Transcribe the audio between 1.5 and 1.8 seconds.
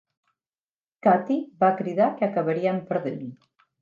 va